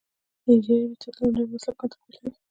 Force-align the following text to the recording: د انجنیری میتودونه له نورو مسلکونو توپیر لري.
د 0.43 0.45
انجنیری 0.51 0.87
میتودونه 0.91 1.27
له 1.35 1.43
نورو 1.45 1.51
مسلکونو 1.53 1.91
توپیر 1.93 2.15
لري. 2.25 2.31